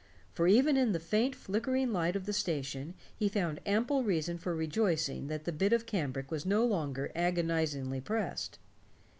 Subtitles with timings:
[0.33, 4.55] For even in the faint flickering light of the station he found ample reason for
[4.55, 8.57] rejoicing that the bit of cambric was no longer agonizingly pressed.